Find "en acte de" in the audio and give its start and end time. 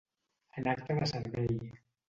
0.61-1.05